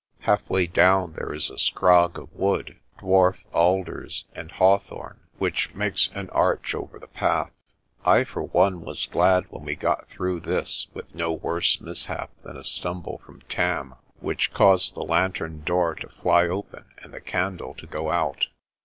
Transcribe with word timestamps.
Half 0.21 0.49
way 0.49 0.65
down 0.65 1.13
there 1.13 1.31
is 1.31 1.51
a 1.51 1.59
scrog 1.59 2.17
of 2.17 2.33
wood, 2.33 2.79
dwarf 2.97 3.37
alders 3.53 4.25
and 4.33 4.49
hawthorn, 4.51 5.19
which 5.37 5.75
makes 5.75 6.09
an 6.15 6.27
arch 6.31 6.73
over 6.73 6.97
the 6.97 7.05
path. 7.05 7.51
I, 8.03 8.23
for 8.23 8.41
one, 8.41 8.81
was 8.81 9.05
glad 9.05 9.45
when 9.51 9.63
we 9.63 9.75
got 9.75 10.09
through 10.09 10.39
this 10.39 10.87
with 10.95 11.13
no 11.13 11.31
worse 11.31 11.79
mishap 11.79 12.31
than 12.41 12.57
a 12.57 12.63
stumble 12.63 13.19
from 13.19 13.41
Tam 13.41 13.93
which 14.21 14.55
caused 14.55 14.95
the 14.95 15.01
lantern 15.03 15.61
door 15.65 15.93
16 15.95 16.01
PRESTER 16.01 16.07
JOHN 16.07 16.15
to 16.15 16.21
fly 16.23 16.47
open 16.51 16.85
and 17.03 17.13
the 17.13 17.21
candle 17.21 17.75
to 17.75 17.85
go 17.85 18.09
out. 18.09 18.47